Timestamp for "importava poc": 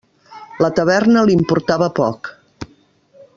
1.41-2.33